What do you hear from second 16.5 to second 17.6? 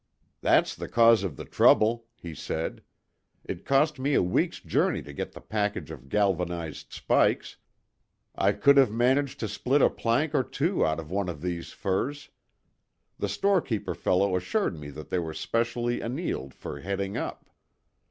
for heading up.